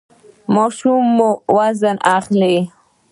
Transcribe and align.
ماشوم 0.53 1.03
مو 1.17 1.29
وزن 1.55 1.97
اخلي؟ 2.17 2.55